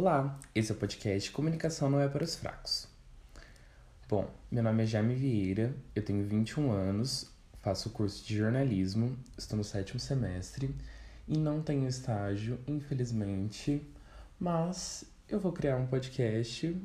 Olá, 0.00 0.38
esse 0.54 0.70
é 0.70 0.74
o 0.76 0.78
podcast 0.78 1.28
Comunicação 1.32 1.90
Não 1.90 2.00
é 2.00 2.06
para 2.06 2.22
os 2.22 2.36
Fracos. 2.36 2.86
Bom, 4.08 4.30
meu 4.48 4.62
nome 4.62 4.84
é 4.84 4.86
Jaime 4.86 5.12
Vieira, 5.12 5.74
eu 5.92 6.04
tenho 6.04 6.24
21 6.24 6.70
anos, 6.70 7.28
faço 7.58 7.90
curso 7.90 8.24
de 8.24 8.36
jornalismo, 8.36 9.18
estou 9.36 9.56
no 9.56 9.64
sétimo 9.64 9.98
semestre 9.98 10.72
e 11.26 11.36
não 11.36 11.60
tenho 11.60 11.88
estágio, 11.88 12.60
infelizmente, 12.68 13.84
mas 14.38 15.02
eu 15.28 15.40
vou 15.40 15.50
criar 15.50 15.76
um 15.76 15.88
podcast 15.88 16.80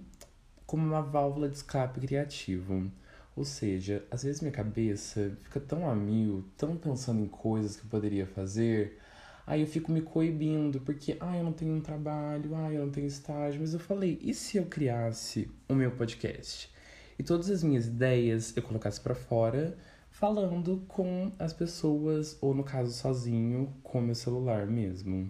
como 0.66 0.84
uma 0.84 1.04
válvula 1.04 1.48
de 1.48 1.58
escape 1.58 2.00
criativo. 2.00 2.92
Ou 3.36 3.46
seja, 3.46 4.04
às 4.10 4.24
vezes 4.24 4.42
minha 4.42 4.52
cabeça 4.52 5.38
fica 5.44 5.60
tão 5.60 5.88
a 5.88 5.94
mil, 5.94 6.44
tão 6.58 6.76
pensando 6.76 7.22
em 7.22 7.28
coisas 7.28 7.76
que 7.76 7.86
eu 7.86 7.90
poderia 7.92 8.26
fazer 8.26 9.00
Aí 9.46 9.62
eu 9.62 9.68
fico 9.68 9.92
me 9.92 10.02
coibindo, 10.02 10.80
porque, 10.82 11.18
ah, 11.20 11.38
eu 11.38 11.44
não 11.44 11.52
tenho 11.52 11.76
um 11.76 11.82
trabalho, 11.82 12.56
ah, 12.56 12.72
eu 12.72 12.86
não 12.86 12.92
tenho 12.92 13.08
estágio. 13.08 13.60
Mas 13.60 13.74
eu 13.74 13.80
falei, 13.80 14.18
e 14.22 14.34
se 14.34 14.58
eu 14.58 14.66
criasse 14.66 15.52
o 15.68 15.76
meu 15.76 15.92
podcast? 15.92 16.72
E 17.20 17.24
todas 17.24 17.50
as 17.50 17.62
minhas 17.62 17.88
ideias 17.88 18.56
eu 18.56 18.64
colocasse 18.64 19.00
para 19.02 19.14
fora, 19.14 19.78
falando 20.10 20.84
com 20.88 21.32
as 21.38 21.52
pessoas, 21.52 22.38
ou 22.42 22.54
no 22.54 22.64
caso, 22.64 22.94
sozinho, 22.94 23.74
com 23.84 24.00
meu 24.00 24.16
celular 24.16 24.66
mesmo. 24.66 25.30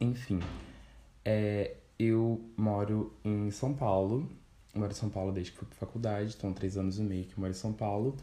Enfim, 0.00 0.40
é, 1.24 1.76
eu 1.98 2.40
moro 2.56 3.12
em 3.24 3.50
São 3.50 3.74
Paulo, 3.74 4.28
moro 4.74 4.90
em 4.90 4.94
São 4.94 5.10
Paulo 5.10 5.32
desde 5.32 5.52
que 5.52 5.58
fui 5.58 5.68
pra 5.68 5.76
faculdade, 5.76 6.30
estão 6.30 6.52
três 6.52 6.76
anos 6.76 6.98
e 6.98 7.02
meio 7.02 7.24
que 7.24 7.38
moro 7.38 7.50
em 7.50 7.54
São 7.54 7.72
Paulo, 7.72 8.16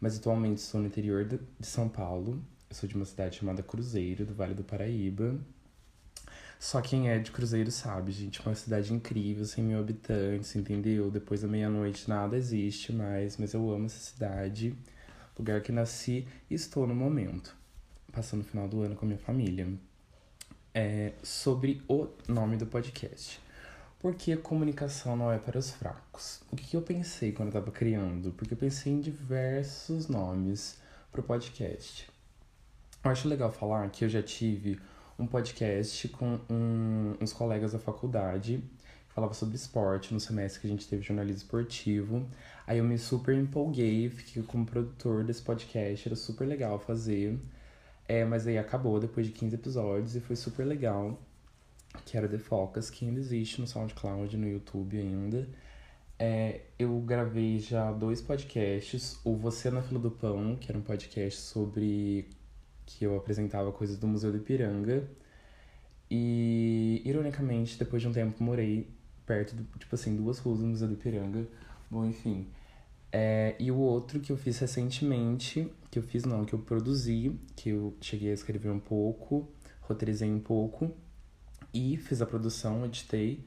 mas 0.00 0.16
atualmente 0.18 0.60
sou 0.60 0.80
no 0.80 0.86
interior 0.86 1.24
de 1.24 1.40
São 1.66 1.88
Paulo, 1.88 2.42
eu 2.74 2.80
sou 2.80 2.88
de 2.88 2.96
uma 2.96 3.04
cidade 3.04 3.36
chamada 3.36 3.62
Cruzeiro, 3.62 4.26
do 4.26 4.34
Vale 4.34 4.52
do 4.52 4.64
Paraíba. 4.64 5.38
Só 6.58 6.80
quem 6.80 7.08
é 7.08 7.20
de 7.20 7.30
Cruzeiro 7.30 7.70
sabe, 7.70 8.10
gente, 8.10 8.40
uma 8.40 8.54
cidade 8.54 8.92
incrível, 8.92 9.44
100 9.44 9.64
mil 9.64 9.78
habitantes, 9.78 10.56
entendeu? 10.56 11.08
Depois 11.08 11.42
da 11.42 11.48
meia-noite 11.48 12.08
nada 12.08 12.36
existe 12.36 12.92
mais, 12.92 13.36
mas 13.36 13.54
eu 13.54 13.70
amo 13.70 13.86
essa 13.86 14.00
cidade, 14.00 14.74
lugar 15.38 15.60
que 15.60 15.70
nasci 15.70 16.26
e 16.50 16.54
estou 16.54 16.84
no 16.84 16.96
momento, 16.96 17.56
passando 18.12 18.40
o 18.40 18.44
final 18.44 18.66
do 18.66 18.82
ano 18.82 18.96
com 18.96 19.04
a 19.04 19.08
minha 19.08 19.20
família. 19.20 19.68
É, 20.74 21.12
sobre 21.22 21.80
o 21.86 22.08
nome 22.26 22.56
do 22.56 22.66
podcast. 22.66 23.40
Por 24.00 24.16
que 24.16 24.32
a 24.32 24.36
comunicação 24.36 25.16
não 25.16 25.30
é 25.30 25.38
para 25.38 25.58
os 25.58 25.70
fracos? 25.70 26.40
O 26.50 26.56
que 26.56 26.76
eu 26.76 26.82
pensei 26.82 27.30
quando 27.30 27.52
eu 27.52 27.58
estava 27.60 27.70
criando? 27.70 28.32
Porque 28.32 28.54
eu 28.54 28.58
pensei 28.58 28.92
em 28.92 29.00
diversos 29.00 30.08
nomes 30.08 30.76
para 31.12 31.20
o 31.20 31.24
podcast. 31.24 32.12
Eu 33.04 33.10
acho 33.10 33.28
legal 33.28 33.52
falar 33.52 33.90
que 33.90 34.02
eu 34.02 34.08
já 34.08 34.22
tive 34.22 34.80
um 35.18 35.26
podcast 35.26 36.08
com 36.08 36.40
um, 36.48 37.14
uns 37.20 37.34
colegas 37.34 37.72
da 37.72 37.78
faculdade 37.78 38.64
que 39.06 39.14
falava 39.14 39.34
sobre 39.34 39.56
esporte 39.56 40.14
no 40.14 40.18
semestre 40.18 40.62
que 40.62 40.66
a 40.66 40.70
gente 40.70 40.88
teve 40.88 41.02
jornalismo 41.02 41.36
esportivo. 41.36 42.26
Aí 42.66 42.78
eu 42.78 42.84
me 42.84 42.96
super 42.96 43.34
empolguei, 43.34 44.08
fiquei 44.08 44.42
como 44.42 44.64
produtor 44.64 45.22
desse 45.22 45.42
podcast, 45.42 46.08
era 46.08 46.16
super 46.16 46.48
legal 46.48 46.78
fazer. 46.78 47.38
É, 48.08 48.24
mas 48.24 48.46
aí 48.46 48.56
acabou 48.56 48.98
depois 48.98 49.26
de 49.26 49.32
15 49.32 49.54
episódios 49.54 50.16
e 50.16 50.20
foi 50.20 50.34
super 50.34 50.64
legal. 50.64 51.20
Que 52.06 52.16
era 52.16 52.26
The 52.26 52.38
Focus, 52.38 52.88
que 52.88 53.04
ainda 53.04 53.20
existe 53.20 53.60
no 53.60 53.66
SoundCloud, 53.66 54.34
no 54.38 54.48
YouTube 54.48 54.98
ainda. 54.98 55.46
É, 56.18 56.62
eu 56.78 56.98
gravei 57.00 57.58
já 57.58 57.92
dois 57.92 58.22
podcasts. 58.22 59.20
O 59.24 59.36
Você 59.36 59.70
na 59.70 59.82
Fila 59.82 60.00
do 60.00 60.10
Pão, 60.10 60.56
que 60.56 60.70
era 60.72 60.78
um 60.78 60.82
podcast 60.82 61.38
sobre 61.38 62.28
que 62.86 63.04
eu 63.04 63.16
apresentava 63.16 63.72
coisas 63.72 63.96
do 63.96 64.06
Museu 64.06 64.30
do 64.30 64.38
Ipiranga. 64.38 65.08
E, 66.10 67.02
ironicamente, 67.04 67.78
depois 67.78 68.02
de 68.02 68.08
um 68.08 68.12
tempo, 68.12 68.42
morei 68.42 68.88
perto, 69.26 69.54
do, 69.54 69.64
tipo 69.78 69.94
assim, 69.94 70.16
duas 70.16 70.38
ruas 70.38 70.60
do 70.60 70.66
Museu 70.66 70.88
do 70.88 70.94
Ipiranga. 70.94 71.46
Bom, 71.90 72.04
enfim. 72.04 72.46
É, 73.12 73.54
e 73.58 73.70
o 73.70 73.78
outro 73.78 74.20
que 74.20 74.32
eu 74.32 74.36
fiz 74.36 74.58
recentemente, 74.58 75.72
que 75.90 75.98
eu 75.98 76.02
fiz 76.02 76.24
não, 76.24 76.44
que 76.44 76.52
eu 76.52 76.58
produzi, 76.58 77.38
que 77.54 77.70
eu 77.70 77.96
cheguei 78.00 78.30
a 78.30 78.34
escrever 78.34 78.70
um 78.70 78.80
pouco, 78.80 79.48
roteirizei 79.82 80.28
um 80.28 80.40
pouco 80.40 80.90
e 81.72 81.96
fiz 81.96 82.20
a 82.20 82.26
produção, 82.26 82.84
editei, 82.84 83.44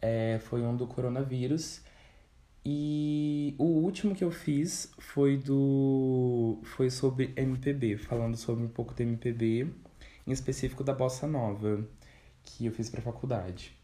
é, 0.00 0.38
foi 0.44 0.62
um 0.62 0.74
do 0.76 0.86
coronavírus. 0.86 1.82
E 2.66 3.54
o 3.58 3.64
último 3.64 4.14
que 4.14 4.24
eu 4.24 4.30
fiz 4.30 4.90
foi 4.98 5.36
do 5.36 6.58
foi 6.62 6.88
sobre 6.88 7.32
MPB, 7.36 7.98
falando 7.98 8.36
sobre 8.38 8.64
um 8.64 8.68
pouco 8.68 8.94
do 8.94 9.02
MPB, 9.02 9.70
em 10.26 10.32
específico 10.32 10.82
da 10.82 10.94
bossa 10.94 11.26
nova, 11.26 11.86
que 12.42 12.64
eu 12.64 12.72
fiz 12.72 12.88
para 12.88 13.02
faculdade. 13.02 13.76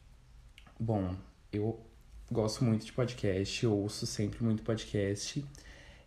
Bom, 0.78 1.14
eu 1.52 1.78
gosto 2.32 2.64
muito 2.64 2.86
de 2.86 2.92
podcast, 2.92 3.66
ouço 3.66 4.06
sempre 4.06 4.42
muito 4.42 4.62
podcast. 4.62 5.44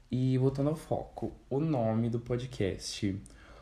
E 0.09 0.38
voltando 0.39 0.69
ao 0.69 0.75
foco, 0.75 1.31
o 1.50 1.59
nome 1.59 2.09
do 2.09 2.19
podcast. 2.19 3.22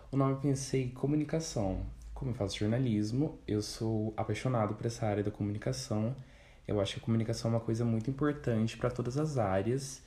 O 0.09 0.15
nome 0.15 0.33
eu 0.33 0.37
pensei 0.37 0.89
comunicação. 0.89 1.85
Como 2.13 2.31
eu 2.31 2.35
faço 2.35 2.57
jornalismo, 2.57 3.39
eu 3.45 3.61
sou 3.61 4.13
apaixonado 4.15 4.75
por 4.75 4.85
essa 4.85 5.05
área 5.05 5.23
da 5.23 5.31
comunicação 5.31 6.15
eu 6.67 6.79
acho 6.79 6.95
que 6.95 6.99
a 6.99 7.03
comunicação 7.03 7.51
é 7.51 7.55
uma 7.55 7.59
coisa 7.59 7.83
muito 7.85 8.09
importante 8.09 8.77
para 8.77 8.89
todas 8.89 9.17
as 9.17 9.37
áreas. 9.37 10.03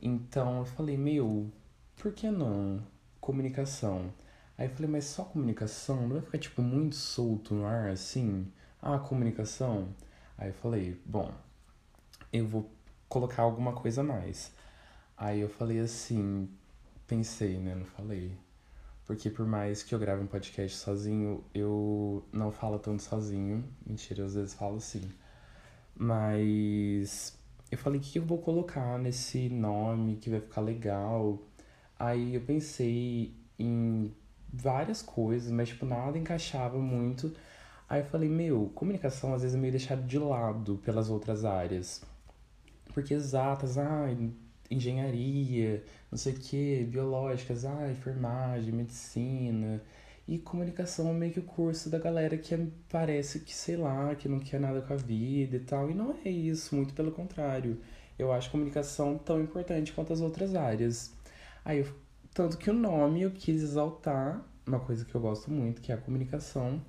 Então 0.00 0.58
eu 0.58 0.64
falei, 0.64 0.96
meu, 0.96 1.50
por 1.96 2.12
que 2.12 2.30
não 2.30 2.82
comunicação? 3.20 4.12
Aí 4.58 4.66
eu 4.66 4.70
falei, 4.70 4.90
mas 4.90 5.04
só 5.04 5.24
comunicação? 5.24 6.02
Não 6.02 6.14
vai 6.16 6.22
ficar 6.22 6.38
tipo 6.38 6.62
muito 6.62 6.96
solto 6.96 7.54
no 7.54 7.66
ar 7.66 7.90
assim? 7.90 8.50
Ah, 8.80 8.98
comunicação? 8.98 9.88
Aí 10.38 10.48
eu 10.50 10.54
falei, 10.54 11.00
bom, 11.04 11.32
eu 12.32 12.46
vou 12.46 12.70
colocar 13.08 13.42
alguma 13.42 13.72
coisa 13.72 14.00
a 14.00 14.04
mais. 14.04 14.52
Aí 15.16 15.40
eu 15.40 15.48
falei 15.48 15.80
assim, 15.80 16.48
pensei, 17.06 17.58
né? 17.58 17.74
Não 17.74 17.86
falei. 17.86 18.36
Porque 19.06 19.30
por 19.30 19.46
mais 19.46 19.82
que 19.82 19.94
eu 19.94 19.98
grave 19.98 20.22
um 20.22 20.26
podcast 20.26 20.76
sozinho, 20.76 21.44
eu 21.54 22.26
não 22.32 22.50
falo 22.50 22.78
tanto 22.78 23.02
sozinho. 23.02 23.64
Mentira, 23.86 24.24
às 24.24 24.34
vezes 24.34 24.54
falo 24.54 24.80
sim. 24.80 25.08
Mas 25.98 27.38
eu 27.70 27.78
falei, 27.78 27.98
o 27.98 28.02
que 28.02 28.18
eu 28.18 28.24
vou 28.24 28.38
colocar 28.38 28.98
nesse 28.98 29.48
nome 29.48 30.16
que 30.16 30.30
vai 30.30 30.40
ficar 30.40 30.60
legal? 30.60 31.42
Aí 31.98 32.34
eu 32.34 32.40
pensei 32.42 33.34
em 33.58 34.12
várias 34.52 35.02
coisas, 35.02 35.50
mas 35.50 35.68
tipo, 35.68 35.86
nada 35.86 36.18
encaixava 36.18 36.78
muito. 36.78 37.34
Aí 37.88 38.00
eu 38.02 38.06
falei, 38.06 38.28
meu, 38.28 38.70
comunicação 38.74 39.34
às 39.34 39.42
vezes 39.42 39.56
é 39.56 39.60
meio 39.60 39.72
deixado 39.72 40.06
de 40.06 40.18
lado 40.18 40.76
pelas 40.84 41.10
outras 41.10 41.44
áreas. 41.44 42.02
Porque 42.92 43.14
exatas, 43.14 43.78
ah, 43.78 44.06
engenharia, 44.70 45.84
não 46.10 46.18
sei 46.18 46.32
o 46.34 46.36
que, 46.36 46.84
biológicas, 46.84 47.64
ah, 47.64 47.90
enfermagem, 47.90 48.72
medicina. 48.72 49.82
E 50.28 50.38
comunicação 50.38 51.08
é 51.10 51.12
meio 51.12 51.32
que 51.32 51.38
o 51.38 51.44
curso 51.44 51.88
da 51.88 51.98
galera 51.98 52.36
que 52.36 52.52
é, 52.54 52.66
parece 52.88 53.40
que, 53.40 53.54
sei 53.54 53.76
lá, 53.76 54.14
que 54.16 54.28
não 54.28 54.40
quer 54.40 54.58
nada 54.58 54.82
com 54.82 54.92
a 54.92 54.96
vida 54.96 55.56
e 55.56 55.60
tal. 55.60 55.88
E 55.88 55.94
não 55.94 56.16
é 56.24 56.28
isso, 56.28 56.74
muito 56.74 56.94
pelo 56.94 57.12
contrário. 57.12 57.80
Eu 58.18 58.32
acho 58.32 58.50
comunicação 58.50 59.18
tão 59.18 59.40
importante 59.40 59.92
quanto 59.92 60.12
as 60.12 60.20
outras 60.20 60.54
áreas. 60.56 61.14
Aí, 61.64 61.78
eu, 61.78 61.86
tanto 62.34 62.58
que 62.58 62.68
o 62.70 62.72
nome 62.72 63.22
eu 63.22 63.30
quis 63.30 63.62
exaltar 63.62 64.44
uma 64.66 64.80
coisa 64.80 65.04
que 65.04 65.14
eu 65.14 65.20
gosto 65.20 65.50
muito, 65.50 65.80
que 65.80 65.92
é 65.92 65.94
a 65.94 65.98
comunicação. 65.98 66.82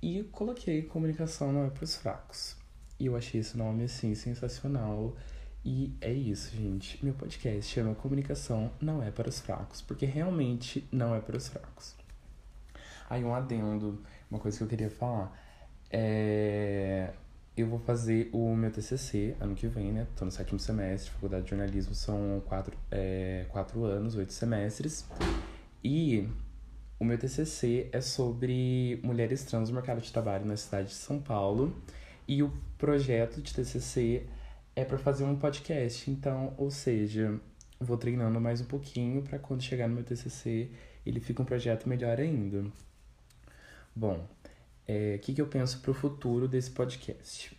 E 0.00 0.22
coloquei 0.24 0.82
comunicação 0.82 1.52
não 1.52 1.66
é 1.66 1.70
para 1.70 1.84
os 1.84 1.96
fracos. 1.96 2.56
E 2.98 3.06
eu 3.06 3.16
achei 3.16 3.40
esse 3.40 3.56
nome, 3.56 3.84
assim, 3.84 4.14
sensacional. 4.14 5.14
E 5.62 5.94
é 6.00 6.12
isso, 6.12 6.56
gente. 6.56 7.04
Meu 7.04 7.12
podcast 7.12 7.70
chama 7.70 7.94
Comunicação 7.94 8.70
Não 8.80 9.02
É 9.02 9.10
Para 9.10 9.28
os 9.28 9.40
Fracos, 9.40 9.82
porque 9.82 10.06
realmente 10.06 10.88
não 10.90 11.14
é 11.14 11.20
para 11.20 11.36
os 11.36 11.48
fracos. 11.48 11.97
Aí 13.08 13.24
um 13.24 13.34
adendo, 13.34 14.02
uma 14.30 14.38
coisa 14.38 14.56
que 14.56 14.64
eu 14.64 14.68
queria 14.68 14.90
falar. 14.90 15.32
É... 15.90 17.10
Eu 17.56 17.66
vou 17.66 17.78
fazer 17.80 18.30
o 18.32 18.54
meu 18.54 18.70
TCC 18.70 19.34
ano 19.40 19.54
que 19.54 19.66
vem, 19.66 19.90
né? 19.92 20.06
Tô 20.14 20.24
no 20.24 20.30
sétimo 20.30 20.60
semestre, 20.60 21.10
faculdade 21.10 21.44
de 21.44 21.50
jornalismo 21.50 21.92
são 21.92 22.40
quatro, 22.46 22.76
é, 22.88 23.46
quatro 23.48 23.84
anos, 23.84 24.14
oito 24.14 24.32
semestres. 24.32 25.04
E 25.82 26.28
o 27.00 27.04
meu 27.04 27.18
TCC 27.18 27.88
é 27.92 28.00
sobre 28.00 29.00
mulheres 29.02 29.44
trans 29.44 29.70
no 29.70 29.74
mercado 29.74 30.00
de 30.00 30.12
trabalho 30.12 30.44
na 30.44 30.56
cidade 30.56 30.88
de 30.88 30.94
São 30.94 31.20
Paulo. 31.20 31.76
E 32.28 32.44
o 32.44 32.52
projeto 32.76 33.42
de 33.42 33.52
TCC 33.52 34.26
é 34.76 34.84
para 34.84 34.98
fazer 34.98 35.24
um 35.24 35.34
podcast. 35.34 36.08
Então, 36.08 36.54
ou 36.56 36.70
seja, 36.70 37.40
vou 37.80 37.96
treinando 37.96 38.40
mais 38.40 38.60
um 38.60 38.66
pouquinho 38.66 39.22
para 39.22 39.38
quando 39.38 39.62
chegar 39.62 39.88
no 39.88 39.96
meu 39.96 40.04
TCC 40.04 40.70
ele 41.04 41.20
fica 41.20 41.42
um 41.42 41.44
projeto 41.44 41.88
melhor 41.88 42.20
ainda. 42.20 42.64
Bom, 44.00 44.14
o 44.14 44.28
é, 44.86 45.18
que, 45.18 45.34
que 45.34 45.42
eu 45.42 45.48
penso 45.48 45.80
para 45.80 45.90
o 45.90 45.94
futuro 45.94 46.46
desse 46.46 46.70
podcast? 46.70 47.58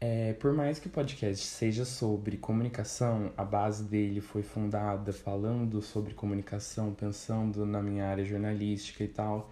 É, 0.00 0.32
por 0.34 0.52
mais 0.52 0.78
que 0.78 0.86
o 0.86 0.90
podcast 0.90 1.44
seja 1.44 1.84
sobre 1.84 2.36
comunicação, 2.36 3.32
a 3.36 3.44
base 3.44 3.82
dele 3.82 4.20
foi 4.20 4.44
fundada 4.44 5.12
falando 5.12 5.82
sobre 5.82 6.14
comunicação, 6.14 6.94
pensando 6.94 7.66
na 7.66 7.82
minha 7.82 8.06
área 8.06 8.24
jornalística 8.24 9.02
e 9.02 9.08
tal. 9.08 9.50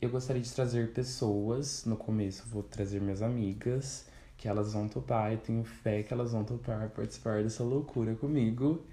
Eu 0.00 0.08
gostaria 0.08 0.40
de 0.40 0.52
trazer 0.52 0.92
pessoas, 0.92 1.84
no 1.84 1.96
começo 1.96 2.46
vou 2.46 2.62
trazer 2.62 3.00
minhas 3.00 3.20
amigas, 3.20 4.06
que 4.36 4.46
elas 4.46 4.72
vão 4.72 4.88
topar 4.88 5.32
e 5.32 5.36
tenho 5.36 5.64
fé 5.64 6.04
que 6.04 6.14
elas 6.14 6.30
vão 6.30 6.44
topar 6.44 6.90
participar 6.90 7.42
dessa 7.42 7.64
loucura 7.64 8.14
comigo. 8.14 8.86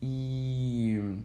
E 0.00 1.18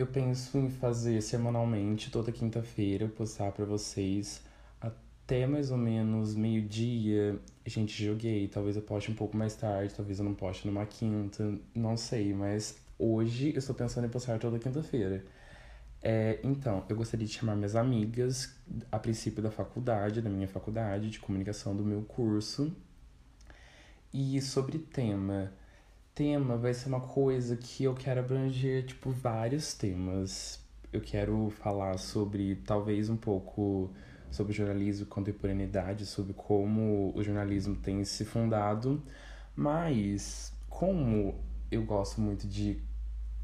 eu 0.00 0.06
penso 0.06 0.58
em 0.58 0.70
fazer 0.70 1.20
semanalmente, 1.20 2.10
toda 2.10 2.32
quinta-feira, 2.32 3.08
postar 3.08 3.52
para 3.52 3.64
vocês 3.64 4.42
até 4.80 5.46
mais 5.46 5.70
ou 5.70 5.76
menos 5.76 6.34
meio-dia. 6.34 7.38
Gente, 7.66 8.04
joguei. 8.04 8.48
Talvez 8.48 8.76
eu 8.76 8.82
poste 8.82 9.10
um 9.10 9.14
pouco 9.14 9.36
mais 9.36 9.54
tarde, 9.54 9.94
talvez 9.94 10.18
eu 10.18 10.24
não 10.24 10.34
poste 10.34 10.66
numa 10.66 10.86
quinta, 10.86 11.54
não 11.74 11.96
sei, 11.96 12.32
mas 12.32 12.78
hoje 12.98 13.50
eu 13.52 13.58
estou 13.58 13.74
pensando 13.74 14.06
em 14.06 14.10
postar 14.10 14.38
toda 14.38 14.58
quinta-feira. 14.58 15.24
É, 16.02 16.40
então, 16.42 16.84
eu 16.88 16.96
gostaria 16.96 17.26
de 17.26 17.32
chamar 17.32 17.54
minhas 17.54 17.76
amigas, 17.76 18.56
a 18.90 18.98
princípio 18.98 19.42
da 19.42 19.50
faculdade, 19.50 20.22
da 20.22 20.30
minha 20.30 20.48
faculdade 20.48 21.10
de 21.10 21.20
comunicação 21.20 21.76
do 21.76 21.84
meu 21.84 22.02
curso. 22.02 22.74
E 24.12 24.40
sobre 24.40 24.78
tema, 24.78 25.52
tema 26.20 26.54
vai 26.54 26.74
ser 26.74 26.90
uma 26.90 27.00
coisa 27.00 27.56
que 27.56 27.84
eu 27.84 27.94
quero 27.94 28.20
abranger, 28.20 28.84
tipo, 28.84 29.10
vários 29.10 29.72
temas. 29.72 30.60
Eu 30.92 31.00
quero 31.00 31.48
falar 31.48 31.96
sobre, 31.96 32.56
talvez, 32.56 33.08
um 33.08 33.16
pouco 33.16 33.90
sobre 34.30 34.52
jornalismo 34.52 35.04
e 35.04 35.08
contemporaneidade, 35.08 36.04
sobre 36.04 36.34
como 36.34 37.10
o 37.16 37.22
jornalismo 37.22 37.74
tem 37.74 38.04
se 38.04 38.26
fundado, 38.26 39.02
mas 39.56 40.52
como 40.68 41.36
eu 41.70 41.82
gosto 41.84 42.20
muito 42.20 42.46
de, 42.46 42.82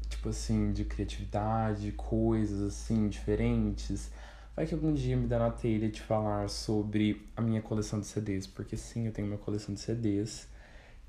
tipo 0.07 0.29
assim, 0.29 0.71
de 0.71 0.85
criatividade, 0.85 1.91
coisas 1.93 2.61
assim, 2.61 3.09
diferentes, 3.09 4.11
vai 4.55 4.67
que 4.67 4.75
algum 4.75 4.93
dia 4.93 5.17
me 5.17 5.25
dá 5.25 5.39
na 5.39 5.49
telha 5.49 5.89
de 5.89 5.99
falar 5.99 6.47
sobre 6.47 7.27
a 7.35 7.41
minha 7.41 7.59
coleção 7.59 7.99
de 7.99 8.05
CDs, 8.05 8.45
porque 8.45 8.77
sim, 8.77 9.07
eu 9.07 9.11
tenho 9.11 9.27
uma 9.27 9.39
coleção 9.39 9.73
de 9.73 9.81
CDs, 9.81 10.47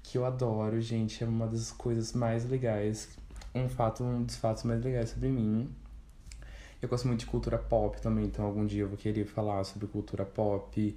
que 0.02 0.16
eu 0.18 0.24
adoro, 0.24 0.80
gente, 0.80 1.22
é 1.22 1.26
uma 1.26 1.46
das 1.46 1.70
coisas 1.70 2.12
mais 2.12 2.48
legais, 2.48 3.08
um 3.54 3.68
fato, 3.68 4.02
um 4.04 4.22
dos 4.22 4.36
fatos 4.36 4.64
mais 4.64 4.82
legais 4.82 5.10
sobre 5.10 5.28
mim. 5.28 5.70
Eu 6.80 6.88
gosto 6.88 7.08
muito 7.08 7.20
de 7.20 7.26
cultura 7.26 7.58
pop 7.58 8.00
também, 8.00 8.26
então 8.26 8.44
algum 8.44 8.64
dia 8.64 8.82
eu 8.82 8.88
vou 8.88 8.96
querer 8.96 9.24
falar 9.24 9.64
sobre 9.64 9.86
cultura 9.88 10.24
pop. 10.24 10.96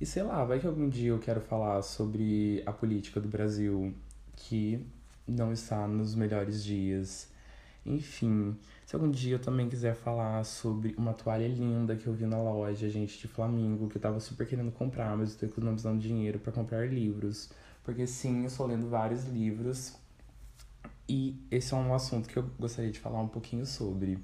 E 0.00 0.06
sei 0.06 0.22
lá, 0.22 0.44
vai 0.44 0.58
que 0.58 0.66
algum 0.66 0.88
dia 0.88 1.10
eu 1.10 1.18
quero 1.18 1.40
falar 1.40 1.82
sobre 1.82 2.62
a 2.64 2.72
política 2.72 3.20
do 3.20 3.28
Brasil, 3.28 3.92
que 4.36 4.86
não 5.26 5.52
está 5.52 5.86
nos 5.86 6.14
melhores 6.14 6.64
dias. 6.64 7.28
Enfim, 7.84 8.56
se 8.86 8.94
algum 8.94 9.10
dia 9.10 9.34
eu 9.34 9.38
também 9.38 9.68
quiser 9.68 9.94
falar 9.94 10.44
sobre 10.44 10.94
uma 10.96 11.12
toalha 11.12 11.46
linda 11.46 11.96
que 11.96 12.06
eu 12.06 12.12
vi 12.12 12.26
na 12.26 12.40
loja, 12.40 12.88
gente, 12.88 13.18
de 13.18 13.28
Flamengo, 13.28 13.88
que 13.88 13.96
eu 13.96 14.00
tava 14.00 14.20
super 14.20 14.46
querendo 14.46 14.70
comprar, 14.72 15.16
mas 15.16 15.32
eu 15.32 15.40
tô 15.40 15.46
economizando 15.46 15.98
dinheiro 15.98 16.38
para 16.38 16.52
comprar 16.52 16.88
livros. 16.88 17.50
Porque 17.88 18.06
sim, 18.06 18.40
eu 18.40 18.48
estou 18.48 18.66
lendo 18.66 18.86
vários 18.86 19.24
livros 19.24 19.96
e 21.08 21.42
esse 21.50 21.72
é 21.72 21.76
um 21.78 21.94
assunto 21.94 22.28
que 22.28 22.36
eu 22.36 22.44
gostaria 22.60 22.90
de 22.90 23.00
falar 23.00 23.18
um 23.18 23.28
pouquinho 23.28 23.64
sobre. 23.64 24.18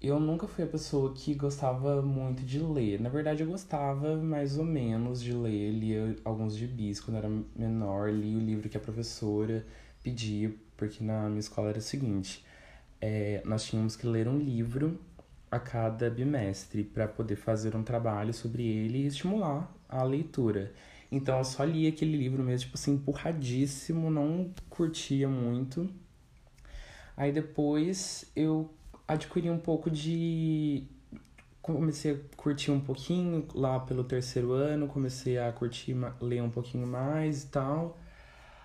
Eu 0.00 0.18
nunca 0.18 0.48
fui 0.48 0.64
a 0.64 0.66
pessoa 0.66 1.12
que 1.12 1.34
gostava 1.34 2.00
muito 2.00 2.42
de 2.42 2.58
ler. 2.58 2.98
Na 2.98 3.10
verdade, 3.10 3.42
eu 3.42 3.46
gostava 3.46 4.16
mais 4.16 4.56
ou 4.56 4.64
menos 4.64 5.22
de 5.22 5.34
ler. 5.34 5.70
Lia 5.70 6.16
alguns 6.24 6.56
gibis 6.56 6.98
quando 6.98 7.18
era 7.18 7.28
menor. 7.54 8.10
Li 8.10 8.34
o 8.34 8.40
livro 8.40 8.70
que 8.70 8.78
a 8.78 8.80
professora 8.80 9.62
pedia, 10.02 10.50
porque 10.78 11.04
na 11.04 11.28
minha 11.28 11.40
escola 11.40 11.68
era 11.68 11.78
o 11.78 11.82
seguinte: 11.82 12.42
é, 13.02 13.42
nós 13.44 13.66
tínhamos 13.66 13.96
que 13.96 14.06
ler 14.06 14.26
um 14.26 14.38
livro 14.38 14.98
a 15.50 15.58
cada 15.58 16.08
bimestre 16.08 16.84
para 16.84 17.06
poder 17.06 17.36
fazer 17.36 17.76
um 17.76 17.82
trabalho 17.82 18.32
sobre 18.32 18.66
ele 18.66 19.00
e 19.00 19.06
estimular 19.08 19.70
a 19.86 20.02
leitura. 20.02 20.72
Então 21.10 21.38
eu 21.38 21.44
só 21.44 21.64
li 21.64 21.86
aquele 21.86 22.16
livro 22.16 22.42
mesmo, 22.42 22.66
tipo 22.66 22.76
assim, 22.76 22.94
empurradíssimo, 22.94 24.10
não 24.10 24.50
curtia 24.68 25.28
muito. 25.28 25.88
Aí 27.16 27.32
depois 27.32 28.30
eu 28.34 28.70
adquiri 29.06 29.50
um 29.50 29.58
pouco 29.58 29.90
de. 29.90 30.84
Comecei 31.62 32.12
a 32.12 32.36
curtir 32.36 32.70
um 32.70 32.80
pouquinho 32.80 33.46
lá 33.54 33.80
pelo 33.80 34.04
terceiro 34.04 34.52
ano, 34.52 34.86
comecei 34.86 35.36
a 35.38 35.50
curtir, 35.52 35.96
ler 36.20 36.42
um 36.42 36.50
pouquinho 36.50 36.86
mais 36.86 37.44
e 37.44 37.46
tal. 37.48 37.98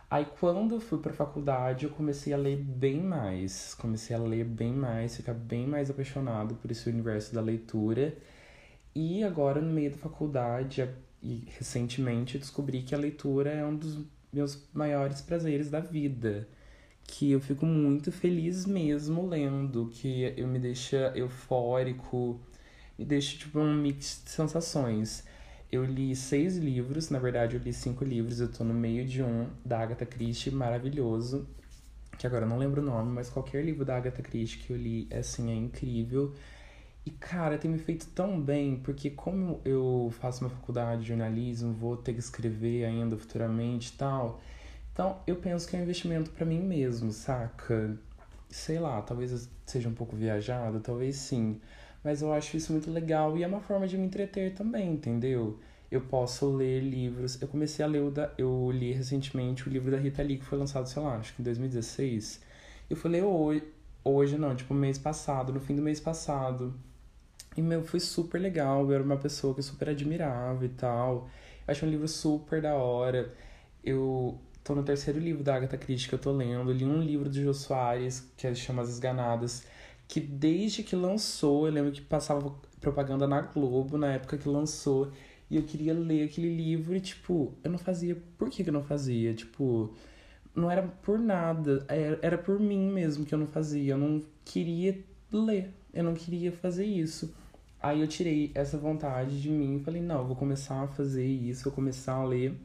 Aí 0.09 0.25
quando 0.39 0.79
fui 0.79 0.99
pra 0.99 1.13
faculdade, 1.13 1.85
eu 1.85 1.91
comecei 1.91 2.33
a 2.33 2.37
ler 2.37 2.57
bem 2.57 3.01
mais. 3.01 3.73
Comecei 3.75 4.15
a 4.15 4.19
ler 4.19 4.43
bem 4.43 4.73
mais, 4.73 5.15
ficar 5.15 5.33
bem 5.33 5.65
mais 5.65 5.89
apaixonado 5.89 6.55
por 6.55 6.69
esse 6.69 6.89
universo 6.89 7.33
da 7.33 7.41
leitura. 7.41 8.15
E 8.93 9.23
agora, 9.23 9.61
no 9.61 9.71
meio 9.71 9.91
da 9.91 9.97
faculdade, 9.97 10.81
e 11.21 11.43
recentemente 11.57 12.37
descobri 12.37 12.81
que 12.81 12.95
a 12.95 12.97
leitura 12.97 13.51
é 13.51 13.65
um 13.65 13.75
dos 13.75 13.99
meus 14.31 14.67
maiores 14.73 15.21
prazeres 15.21 15.69
da 15.69 15.79
vida. 15.79 16.47
Que 17.03 17.31
eu 17.31 17.39
fico 17.39 17.65
muito 17.65 18.11
feliz 18.11 18.65
mesmo 18.65 19.27
lendo, 19.27 19.89
que 19.93 20.33
eu 20.37 20.47
me 20.47 20.59
deixa 20.59 21.11
eufórico, 21.15 22.39
me 22.97 23.05
deixa 23.05 23.37
tipo 23.37 23.59
um 23.59 23.75
mix 23.75 24.21
de 24.23 24.31
sensações. 24.31 25.23
Eu 25.71 25.85
li 25.85 26.15
seis 26.15 26.57
livros, 26.57 27.09
na 27.09 27.19
verdade 27.19 27.55
eu 27.55 27.61
li 27.61 27.73
cinco 27.73 28.03
livros, 28.03 28.39
eu 28.39 28.51
tô 28.51 28.63
no 28.63 28.73
meio 28.73 29.05
de 29.05 29.23
um 29.23 29.47
da 29.65 29.79
Agatha 29.79 30.05
Christie, 30.05 30.51
maravilhoso, 30.51 31.47
que 32.17 32.27
agora 32.27 32.45
eu 32.45 32.49
não 32.49 32.57
lembro 32.57 32.81
o 32.81 32.85
nome, 32.85 33.11
mas 33.11 33.29
qualquer 33.29 33.63
livro 33.63 33.85
da 33.85 33.97
Agatha 33.97 34.21
Christie 34.21 34.59
que 34.59 34.71
eu 34.71 34.77
li, 34.77 35.07
assim, 35.11 35.49
é 35.51 35.55
incrível. 35.55 36.33
E, 37.05 37.09
cara, 37.09 37.57
tem 37.57 37.69
me 37.71 37.79
feito 37.79 38.07
tão 38.07 38.39
bem, 38.39 38.77
porque 38.77 39.09
como 39.09 39.59
eu 39.65 40.11
faço 40.19 40.43
uma 40.43 40.49
faculdade 40.51 41.01
de 41.01 41.07
jornalismo, 41.07 41.73
vou 41.73 41.97
ter 41.97 42.13
que 42.13 42.19
escrever 42.19 42.85
ainda 42.85 43.17
futuramente 43.17 43.89
e 43.89 43.97
tal. 43.97 44.39
Então, 44.93 45.19
eu 45.25 45.35
penso 45.37 45.67
que 45.67 45.75
é 45.75 45.79
um 45.79 45.83
investimento 45.83 46.29
para 46.31 46.45
mim 46.45 46.59
mesmo, 46.59 47.11
saca? 47.11 47.97
Sei 48.49 48.79
lá, 48.79 49.01
talvez 49.01 49.49
seja 49.65 49.89
um 49.89 49.93
pouco 49.93 50.15
viajado, 50.15 50.79
talvez 50.79 51.15
sim. 51.15 51.59
Mas 52.03 52.21
eu 52.21 52.33
acho 52.33 52.57
isso 52.57 52.71
muito 52.71 52.91
legal 52.91 53.37
e 53.37 53.43
é 53.43 53.47
uma 53.47 53.61
forma 53.61 53.87
de 53.87 53.97
me 53.97 54.05
entreter 54.05 54.53
também, 54.53 54.93
entendeu? 54.93 55.59
Eu 55.89 56.01
posso 56.01 56.49
ler 56.55 56.81
livros. 56.81 57.41
Eu 57.41 57.47
comecei 57.47 57.83
a 57.83 57.87
ler 57.87 58.01
o 58.01 58.11
da. 58.11 58.31
Eu 58.37 58.71
li 58.71 58.91
recentemente 58.93 59.67
o 59.67 59.71
livro 59.71 59.91
da 59.91 59.97
Rita 59.97 60.21
Lee, 60.23 60.37
que 60.37 60.45
foi 60.45 60.57
lançado, 60.57 60.87
sei 60.87 61.01
lá, 61.01 61.17
acho 61.17 61.33
que 61.35 61.41
em 61.41 61.45
2016. 61.45 62.41
Eu 62.89 62.95
fui 62.97 63.11
ler 63.11 63.23
hoje. 63.23 63.63
Hoje 64.03 64.37
não, 64.37 64.55
tipo, 64.55 64.73
mês 64.73 64.97
passado, 64.97 65.53
no 65.53 65.59
fim 65.59 65.75
do 65.75 65.81
mês 65.81 65.99
passado. 65.99 66.73
E, 67.55 67.61
meu, 67.61 67.83
foi 67.83 67.99
super 67.99 68.39
legal. 68.39 68.85
Eu 68.85 68.93
era 68.93 69.03
uma 69.03 69.17
pessoa 69.17 69.53
que 69.53 69.59
eu 69.59 69.63
super 69.63 69.89
admirava 69.89 70.65
e 70.65 70.69
tal. 70.69 71.29
Eu 71.67 71.71
achei 71.71 71.87
um 71.87 71.91
livro 71.91 72.07
super 72.07 72.61
da 72.61 72.75
hora. 72.75 73.33
Eu 73.83 74.39
tô 74.63 74.75
no 74.75 74.83
terceiro 74.83 75.19
livro 75.19 75.43
da 75.43 75.55
Agatha 75.55 75.77
Christie 75.77 76.07
que 76.09 76.15
eu 76.15 76.19
tô 76.19 76.31
lendo. 76.31 76.71
Eu 76.71 76.75
li 76.75 76.85
um 76.85 77.01
livro 77.01 77.29
de 77.29 77.43
Jô 77.43 77.53
Soares, 77.53 78.31
que 78.37 78.47
é 78.47 78.55
chama 78.55 78.81
As 78.83 78.89
Esganadas, 78.89 79.65
que 80.07 80.19
desde 80.19 80.83
que 80.83 80.95
lançou, 80.95 81.67
eu 81.67 81.73
lembro 81.73 81.91
que 81.91 82.01
passava 82.01 82.53
propaganda 82.79 83.27
na 83.27 83.41
Globo 83.41 83.97
na 83.97 84.13
época 84.13 84.37
que 84.37 84.47
lançou. 84.47 85.11
E 85.49 85.57
eu 85.57 85.63
queria 85.63 85.93
ler 85.93 86.23
aquele 86.23 86.55
livro 86.55 86.95
e, 86.95 87.01
tipo, 87.01 87.53
eu 87.63 87.69
não 87.71 87.77
fazia. 87.77 88.15
Por 88.37 88.49
que, 88.49 88.63
que 88.63 88.69
eu 88.69 88.73
não 88.73 88.83
fazia? 88.83 89.33
Tipo, 89.33 89.93
não 90.55 90.71
era 90.71 90.83
por 90.83 91.19
nada. 91.19 91.85
Era, 91.89 92.19
era 92.21 92.37
por 92.37 92.59
mim 92.59 92.89
mesmo 92.89 93.25
que 93.25 93.33
eu 93.33 93.39
não 93.39 93.47
fazia. 93.47 93.93
Eu 93.93 93.97
não 93.97 94.21
queria 94.45 94.97
ler. 95.31 95.73
Eu 95.93 96.05
não 96.05 96.13
queria 96.13 96.51
fazer 96.53 96.85
isso. 96.85 97.33
Aí 97.81 98.01
eu 98.01 98.07
tirei 98.07 98.51
essa 98.53 98.77
vontade 98.77 99.41
de 99.41 99.49
mim 99.49 99.77
e 99.77 99.79
falei, 99.83 100.01
não, 100.01 100.19
eu 100.19 100.27
vou 100.27 100.35
começar 100.35 100.83
a 100.83 100.87
fazer 100.87 101.25
isso, 101.25 101.63
vou 101.63 101.73
começar 101.73 102.13
a 102.13 102.23
ler. 102.23 102.55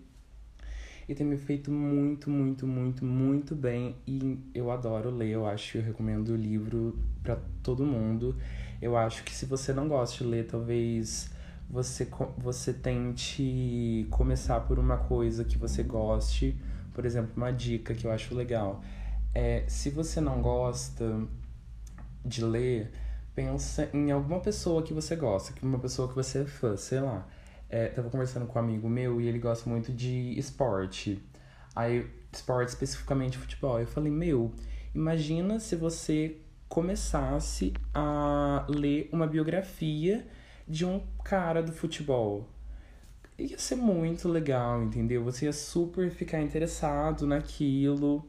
E 1.09 1.15
tem 1.15 1.27
me 1.27 1.39
feito 1.39 1.71
muito, 1.71 2.29
muito, 2.29 2.67
muito, 2.67 3.05
muito 3.05 3.55
bem. 3.55 3.97
E 4.07 4.39
eu 4.53 4.71
adoro 4.71 5.09
ler, 5.09 5.31
eu 5.31 5.47
acho, 5.47 5.79
eu 5.79 5.83
recomendo 5.83 6.31
o 6.31 6.37
livro 6.37 6.99
para 7.23 7.39
todo 7.63 7.85
mundo. 7.85 8.37
Eu 8.83 8.97
acho 8.97 9.25
que 9.25 9.33
se 9.33 9.47
você 9.47 9.73
não 9.73 9.89
gosta 9.89 10.23
de 10.23 10.29
ler, 10.29 10.47
talvez 10.47 11.31
você, 11.71 12.07
você 12.37 12.75
tente 12.75 14.07
começar 14.11 14.61
por 14.61 14.79
uma 14.79 14.99
coisa 14.99 15.45
que 15.45 15.57
você 15.57 15.83
goste. 15.83 16.57
Por 16.93 17.07
exemplo, 17.07 17.33
uma 17.37 17.53
dica 17.53 17.95
que 17.95 18.07
eu 18.07 18.11
acho 18.11 18.35
legal. 18.35 18.83
É, 19.35 19.65
se 19.69 19.89
você 19.89 20.21
não 20.21 20.43
gosta 20.43 21.23
de 22.25 22.45
ler, 22.45 22.91
pensa 23.37 23.91
em 23.93 24.11
alguma 24.11 24.41
pessoa 24.41 24.83
que 24.83 24.95
você 24.95 25.15
gosta, 25.15 25.53
que 25.53 25.65
uma 25.65 25.79
pessoa 25.79 26.09
que 26.09 26.15
você 26.15 26.41
é 26.41 26.45
fã, 26.47 26.75
sei 26.77 27.01
lá. 27.01 27.29
É, 27.69 27.89
tava 27.89 28.09
conversando 28.09 28.47
com 28.47 28.59
um 28.59 28.63
amigo 28.63 28.89
meu 28.89 29.21
e 29.21 29.29
ele 29.29 29.39
gosta 29.39 29.69
muito 29.69 29.93
de 29.93 30.37
esporte. 30.39 31.23
Aí, 31.75 32.11
esporte 32.33 32.71
especificamente 32.71 33.37
futebol. 33.37 33.79
Eu 33.79 33.87
falei, 33.87 34.11
meu, 34.11 34.53
imagina 34.95 35.61
se 35.61 35.77
você 35.77 36.39
começasse 36.69 37.75
a 37.93 38.65
ler 38.69 39.11
uma 39.13 39.27
biografia 39.27 40.27
de 40.67 40.87
um 40.87 41.01
cara 41.23 41.63
do 41.63 41.73
futebol. 41.73 42.49
Ia 43.39 43.59
ser 43.59 43.77
muito 43.77 44.29
legal, 44.29 44.83
entendeu? 44.83 45.23
Você 45.25 45.45
ia 45.45 45.53
super 45.53 46.11
ficar 46.11 46.41
interessado 46.41 47.27
naquilo. 47.27 48.27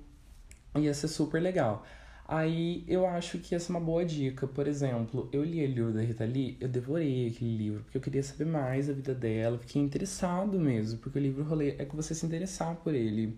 Ia 0.75 0.93
ser 0.93 1.07
super 1.07 1.41
legal. 1.41 1.85
Aí 2.27 2.83
eu 2.89 3.07
acho 3.07 3.39
que 3.39 3.55
essa 3.55 3.71
é 3.71 3.75
uma 3.75 3.79
boa 3.79 4.03
dica. 4.03 4.45
Por 4.45 4.67
exemplo, 4.67 5.29
eu 5.31 5.43
li 5.45 5.63
o 5.63 5.67
livro 5.67 5.93
da 5.93 6.01
Rita 6.01 6.25
Lee, 6.25 6.57
eu 6.59 6.67
devorei 6.67 7.27
aquele 7.29 7.55
livro, 7.55 7.83
porque 7.83 7.97
eu 7.97 8.01
queria 8.01 8.21
saber 8.21 8.45
mais 8.45 8.87
da 8.87 8.93
vida 8.93 9.15
dela, 9.15 9.57
fiquei 9.57 9.81
interessado 9.81 10.59
mesmo, 10.59 10.99
porque 10.99 11.17
o 11.17 11.21
livro 11.21 11.43
rolê 11.43 11.75
é 11.77 11.85
que 11.85 11.95
você 11.95 12.13
se 12.13 12.25
interessar 12.25 12.75
por 12.75 12.93
ele. 12.93 13.37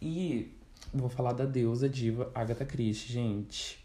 E 0.00 0.52
vou 0.94 1.08
falar 1.08 1.32
da 1.32 1.44
deusa 1.44 1.88
diva 1.88 2.30
Agatha 2.32 2.64
Christie, 2.64 3.12
gente. 3.12 3.84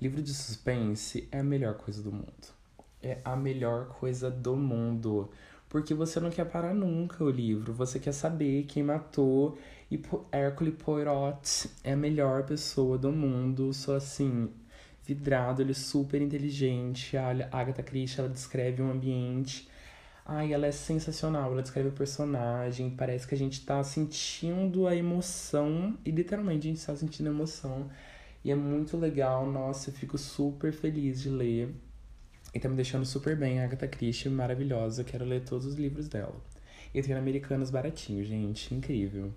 Livro 0.00 0.22
de 0.22 0.32
suspense 0.32 1.28
é 1.32 1.40
a 1.40 1.44
melhor 1.44 1.74
coisa 1.74 2.02
do 2.02 2.12
mundo. 2.12 2.54
É 3.02 3.18
a 3.24 3.34
melhor 3.34 3.88
coisa 3.88 4.30
do 4.30 4.56
mundo. 4.56 5.28
Porque 5.68 5.92
você 5.92 6.20
não 6.20 6.30
quer 6.30 6.44
parar 6.44 6.74
nunca 6.74 7.24
o 7.24 7.30
livro, 7.30 7.72
você 7.72 7.98
quer 7.98 8.12
saber 8.12 8.64
quem 8.64 8.82
matou 8.82 9.58
e 9.92 10.00
Hercule 10.32 10.72
Poirot 10.72 11.68
é 11.84 11.92
a 11.92 11.96
melhor 11.96 12.44
pessoa 12.44 12.96
do 12.96 13.12
mundo, 13.12 13.74
só 13.74 13.96
assim, 13.96 14.48
vidrado, 15.04 15.60
ele 15.60 15.72
é 15.72 15.74
super 15.74 16.22
inteligente. 16.22 17.14
A 17.14 17.28
Agatha 17.52 17.82
Christie, 17.82 18.20
ela 18.20 18.30
descreve 18.30 18.80
um 18.80 18.90
ambiente. 18.90 19.68
Ai, 20.24 20.54
ela 20.54 20.66
é 20.66 20.72
sensacional, 20.72 21.52
ela 21.52 21.60
descreve 21.60 21.90
o 21.90 21.92
personagem, 21.92 22.88
parece 22.88 23.28
que 23.28 23.34
a 23.34 23.38
gente 23.38 23.66
tá 23.66 23.84
sentindo 23.84 24.86
a 24.86 24.96
emoção, 24.96 25.98
e 26.06 26.10
literalmente 26.10 26.68
a 26.68 26.70
gente 26.70 26.86
tá 26.86 26.96
sentindo 26.96 27.26
a 27.26 27.30
emoção. 27.30 27.90
E 28.42 28.50
é 28.50 28.54
muito 28.54 28.96
legal, 28.96 29.44
nossa, 29.44 29.90
eu 29.90 29.94
fico 29.94 30.16
super 30.16 30.72
feliz 30.72 31.20
de 31.20 31.28
ler. 31.28 31.74
E 32.54 32.58
tá 32.58 32.66
me 32.66 32.76
deixando 32.76 33.04
super 33.04 33.36
bem, 33.36 33.60
a 33.60 33.64
Agatha 33.64 33.86
Christie, 33.86 34.30
maravilhosa, 34.30 35.04
quero 35.04 35.26
ler 35.26 35.44
todos 35.44 35.66
os 35.66 35.74
livros 35.74 36.08
dela. 36.08 36.40
E 36.94 37.02
tem 37.02 37.14
americanos 37.14 37.70
baratinho, 37.70 38.24
gente, 38.24 38.74
incrível. 38.74 39.34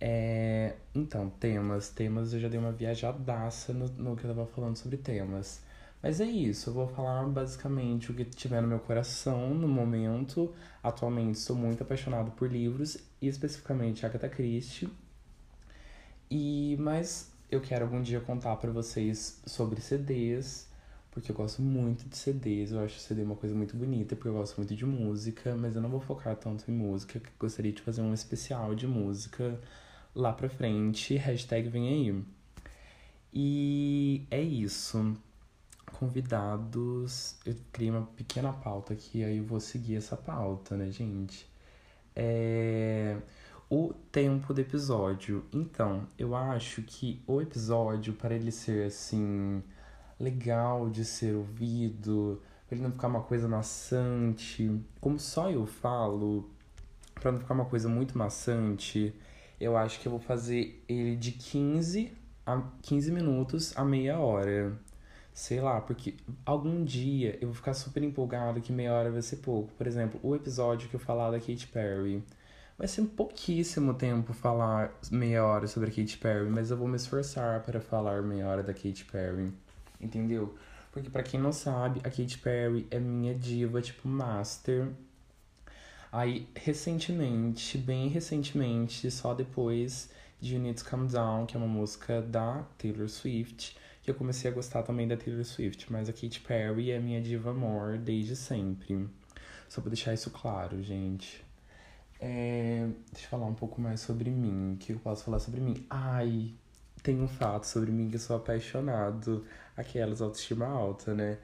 É, 0.00 0.76
então, 0.94 1.28
temas. 1.30 1.90
Temas 1.90 2.32
eu 2.32 2.40
já 2.40 2.48
dei 2.48 2.58
uma 2.58 2.72
viajadaça 2.72 3.72
no, 3.72 3.86
no 3.88 4.16
que 4.16 4.24
eu 4.24 4.34
tava 4.34 4.46
falando 4.46 4.76
sobre 4.76 4.96
temas. 4.96 5.62
Mas 6.02 6.18
é 6.20 6.24
isso, 6.24 6.70
eu 6.70 6.74
vou 6.74 6.88
falar 6.88 7.26
basicamente 7.28 8.10
o 8.10 8.14
que 8.14 8.24
tiver 8.24 8.62
no 8.62 8.68
meu 8.68 8.78
coração 8.80 9.52
no 9.54 9.68
momento. 9.68 10.54
Atualmente 10.82 11.38
sou 11.38 11.54
muito 11.54 11.82
apaixonado 11.82 12.30
por 12.32 12.50
livros, 12.50 12.96
e 13.20 13.28
especificamente 13.28 14.06
Agatha 14.06 14.28
Christie. 14.28 14.88
E 16.30 16.76
mas 16.80 17.30
eu 17.50 17.60
quero 17.60 17.84
algum 17.84 18.00
dia 18.02 18.20
contar 18.20 18.56
para 18.56 18.70
vocês 18.70 19.42
sobre 19.46 19.80
CDs, 19.80 20.68
porque 21.10 21.30
eu 21.32 21.36
gosto 21.36 21.60
muito 21.60 22.08
de 22.08 22.16
CDs. 22.16 22.72
Eu 22.72 22.80
acho 22.80 22.98
CD 22.98 23.22
uma 23.22 23.36
coisa 23.36 23.54
muito 23.54 23.76
bonita, 23.76 24.16
porque 24.16 24.28
eu 24.28 24.34
gosto 24.34 24.56
muito 24.56 24.74
de 24.74 24.86
música, 24.86 25.54
mas 25.56 25.76
eu 25.76 25.82
não 25.82 25.90
vou 25.90 26.00
focar 26.00 26.36
tanto 26.36 26.70
em 26.70 26.74
música, 26.74 27.18
eu 27.18 27.22
gostaria 27.38 27.72
de 27.72 27.82
fazer 27.82 28.00
um 28.02 28.14
especial 28.14 28.74
de 28.74 28.86
música 28.86 29.60
lá 30.14 30.32
pra 30.32 30.48
frente, 30.48 31.16
hashtag 31.16 31.68
vem 31.68 31.88
aí. 31.88 32.24
E 33.32 34.26
é 34.30 34.40
isso. 34.40 35.16
Convidados, 35.92 37.36
eu 37.44 37.54
criei 37.72 37.90
uma 37.90 38.06
pequena 38.06 38.52
pauta 38.52 38.94
aqui, 38.94 39.22
aí 39.22 39.38
eu 39.38 39.44
vou 39.44 39.60
seguir 39.60 39.96
essa 39.96 40.16
pauta, 40.16 40.76
né, 40.76 40.90
gente? 40.90 41.46
É... 42.14 43.16
O 43.68 43.94
tempo 44.10 44.52
do 44.52 44.60
episódio. 44.60 45.44
Então, 45.52 46.06
eu 46.18 46.34
acho 46.34 46.82
que 46.82 47.22
o 47.26 47.40
episódio, 47.40 48.12
para 48.14 48.34
ele 48.34 48.50
ser 48.50 48.86
assim, 48.86 49.62
legal 50.18 50.90
de 50.90 51.04
ser 51.04 51.36
ouvido, 51.36 52.42
para 52.66 52.76
ele 52.76 52.84
não 52.84 52.92
ficar 52.92 53.08
uma 53.08 53.22
coisa 53.22 53.48
maçante, 53.48 54.80
como 55.00 55.18
só 55.20 55.50
eu 55.50 55.66
falo, 55.66 56.50
para 57.14 57.32
não 57.32 57.38
ficar 57.38 57.54
uma 57.54 57.64
coisa 57.64 57.88
muito 57.88 58.18
maçante, 58.18 59.14
eu 59.60 59.76
acho 59.76 60.00
que 60.00 60.06
eu 60.06 60.10
vou 60.10 60.20
fazer 60.20 60.82
ele 60.88 61.14
de 61.16 61.32
15 61.32 62.12
a 62.46 62.62
15 62.82 63.12
minutos 63.12 63.76
a 63.76 63.84
meia 63.84 64.18
hora. 64.18 64.72
Sei 65.32 65.60
lá, 65.60 65.80
porque 65.80 66.16
algum 66.44 66.84
dia 66.84 67.38
eu 67.40 67.48
vou 67.48 67.54
ficar 67.54 67.74
super 67.74 68.02
empolgado 68.02 68.60
que 68.60 68.72
meia 68.72 68.92
hora 68.92 69.10
vai 69.10 69.22
ser 69.22 69.36
pouco. 69.36 69.72
Por 69.74 69.86
exemplo, 69.86 70.18
o 70.22 70.34
episódio 70.34 70.88
que 70.88 70.96
eu 70.96 71.00
falar 71.00 71.30
da 71.30 71.38
Katy 71.38 71.66
Perry. 71.68 72.24
Vai 72.76 72.88
ser 72.88 73.02
pouquíssimo 73.02 73.92
tempo 73.92 74.32
falar 74.32 74.98
meia 75.10 75.44
hora 75.44 75.66
sobre 75.66 75.90
a 75.90 75.92
Katy 75.92 76.16
Perry, 76.16 76.48
mas 76.48 76.70
eu 76.70 76.78
vou 76.78 76.88
me 76.88 76.96
esforçar 76.96 77.62
para 77.62 77.78
falar 77.78 78.22
meia 78.22 78.48
hora 78.48 78.62
da 78.62 78.72
Katy 78.72 79.04
Perry. 79.04 79.52
Entendeu? 80.00 80.54
Porque 80.90 81.10
para 81.10 81.22
quem 81.22 81.38
não 81.38 81.52
sabe, 81.52 82.00
a 82.00 82.10
Katy 82.10 82.38
Perry 82.38 82.86
é 82.90 82.98
minha 82.98 83.34
diva, 83.34 83.82
tipo, 83.82 84.08
master 84.08 84.88
Aí, 86.12 86.48
recentemente, 86.56 87.78
bem 87.78 88.08
recentemente, 88.08 89.10
só 89.10 89.32
depois 89.32 90.10
de 90.40 90.54
You 90.54 90.60
Need 90.60 90.82
to 90.82 90.88
Calm 90.88 91.06
Down, 91.06 91.46
que 91.46 91.56
é 91.56 91.58
uma 91.58 91.68
música 91.68 92.20
da 92.20 92.64
Taylor 92.76 93.08
Swift, 93.08 93.76
que 94.02 94.10
eu 94.10 94.14
comecei 94.14 94.50
a 94.50 94.54
gostar 94.54 94.82
também 94.82 95.06
da 95.06 95.16
Taylor 95.16 95.44
Swift, 95.44 95.90
mas 95.92 96.08
a 96.08 96.12
Katy 96.12 96.40
Perry 96.40 96.90
é 96.90 96.98
minha 96.98 97.20
diva 97.20 97.50
amor 97.50 97.98
desde 97.98 98.34
sempre. 98.34 99.08
Só 99.68 99.80
pra 99.80 99.90
deixar 99.90 100.12
isso 100.12 100.30
claro, 100.30 100.82
gente. 100.82 101.44
É... 102.18 102.88
Deixa 103.12 103.26
eu 103.26 103.30
falar 103.30 103.46
um 103.46 103.54
pouco 103.54 103.80
mais 103.80 104.00
sobre 104.00 104.30
mim. 104.30 104.74
O 104.74 104.76
que 104.78 104.92
eu 104.92 104.98
posso 104.98 105.24
falar 105.24 105.38
sobre 105.38 105.60
mim? 105.60 105.86
Ai, 105.88 106.52
tem 107.02 107.20
um 107.20 107.28
fato 107.28 107.64
sobre 107.64 107.92
mim 107.92 108.10
que 108.10 108.16
eu 108.16 108.20
sou 108.20 108.36
apaixonado. 108.36 109.46
Aquelas 109.76 110.20
autoestima 110.20 110.66
alta, 110.66 111.14
né? 111.14 111.38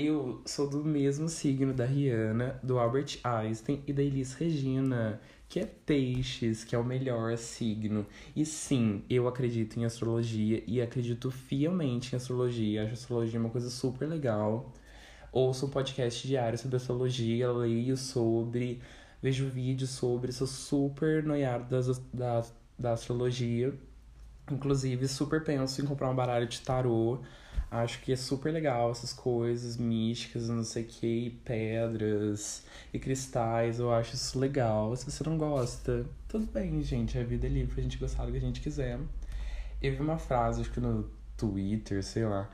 Eu 0.00 0.40
sou 0.46 0.70
do 0.70 0.84
mesmo 0.84 1.28
signo 1.28 1.74
da 1.74 1.84
Rihanna, 1.84 2.60
do 2.62 2.78
Albert 2.78 3.18
Einstein 3.24 3.82
e 3.84 3.92
da 3.92 4.00
Elis 4.00 4.32
Regina, 4.32 5.20
que 5.48 5.58
é 5.58 5.66
peixes, 5.66 6.62
que 6.62 6.76
é 6.76 6.78
o 6.78 6.84
melhor 6.84 7.36
signo. 7.36 8.06
E 8.36 8.46
sim, 8.46 9.02
eu 9.10 9.26
acredito 9.26 9.76
em 9.76 9.84
astrologia 9.84 10.62
e 10.68 10.80
acredito 10.80 11.32
fielmente 11.32 12.12
em 12.12 12.16
astrologia. 12.16 12.84
Acho 12.84 12.92
astrologia 12.92 13.40
uma 13.40 13.50
coisa 13.50 13.68
super 13.68 14.08
legal. 14.08 14.72
Ouço 15.32 15.66
um 15.66 15.70
podcast 15.70 16.24
diário 16.28 16.56
sobre 16.56 16.76
astrologia, 16.76 17.50
leio 17.50 17.96
sobre, 17.96 18.80
vejo 19.20 19.48
vídeos 19.48 19.90
sobre, 19.90 20.30
sou 20.30 20.46
super 20.46 21.24
noiado 21.24 21.68
das, 21.68 21.98
da, 22.14 22.44
da 22.78 22.92
astrologia. 22.92 23.74
Inclusive, 24.48 25.08
super 25.08 25.42
penso 25.42 25.82
em 25.82 25.84
comprar 25.84 26.08
um 26.08 26.14
baralho 26.14 26.46
de 26.46 26.60
tarô 26.60 27.18
Acho 27.70 28.00
que 28.00 28.12
é 28.12 28.16
super 28.16 28.50
legal 28.50 28.90
essas 28.90 29.12
coisas 29.12 29.76
místicas, 29.76 30.48
não 30.48 30.64
sei 30.64 30.84
o 30.84 30.86
que, 30.86 31.38
pedras 31.44 32.64
e 32.92 32.98
cristais. 32.98 33.78
Eu 33.78 33.92
acho 33.92 34.14
isso 34.14 34.38
legal. 34.38 34.96
Se 34.96 35.10
você 35.10 35.22
não 35.24 35.36
gosta, 35.36 36.06
tudo 36.26 36.46
bem, 36.46 36.82
gente. 36.82 37.18
A 37.18 37.22
vida 37.22 37.46
é 37.46 37.50
livre 37.50 37.74
pra 37.74 37.82
gente 37.82 37.98
gostar 37.98 38.24
do 38.24 38.32
que 38.32 38.38
a 38.38 38.40
gente 38.40 38.60
quiser. 38.62 38.98
Eu 39.82 39.92
vi 39.92 40.00
uma 40.00 40.16
frase, 40.18 40.62
acho 40.62 40.72
que 40.72 40.80
no 40.80 41.10
Twitter, 41.36 42.02
sei 42.02 42.24
lá, 42.24 42.50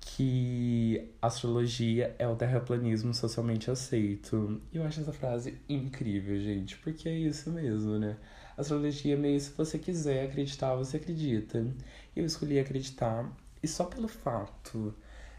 que 0.00 1.10
astrologia 1.20 2.14
é 2.18 2.28
o 2.28 2.36
terraplanismo 2.36 3.14
socialmente 3.14 3.70
aceito. 3.70 4.60
E 4.70 4.76
eu 4.76 4.84
acho 4.84 5.00
essa 5.00 5.12
frase 5.12 5.58
incrível, 5.68 6.38
gente, 6.38 6.76
porque 6.78 7.08
é 7.08 7.16
isso 7.16 7.50
mesmo, 7.50 7.98
né? 7.98 8.16
Astrologia 8.56 9.14
é 9.14 9.16
meio 9.16 9.40
se 9.40 9.50
você 9.52 9.78
quiser 9.78 10.26
acreditar, 10.26 10.74
você 10.74 10.98
acredita. 10.98 11.66
Eu 12.14 12.26
escolhi 12.26 12.58
acreditar 12.58 13.30
e 13.62 13.68
só 13.68 13.84
pelo 13.84 14.08
fato 14.08 14.94